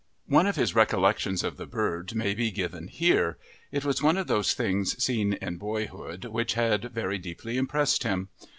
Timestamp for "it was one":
3.71-4.17